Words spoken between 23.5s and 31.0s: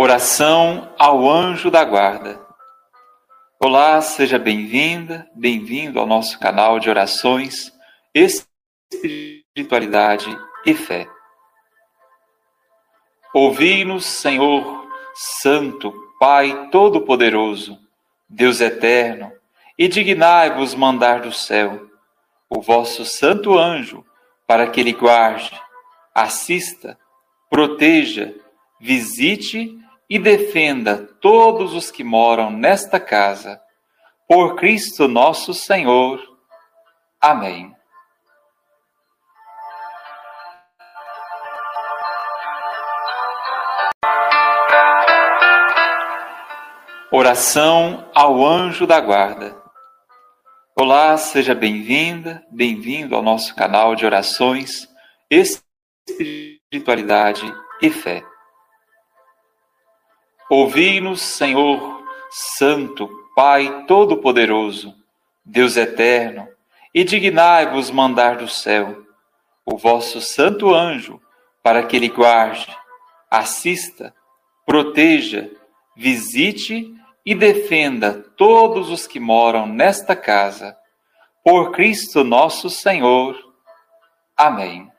anjo, para que ele guarde, assista, proteja, visite e defenda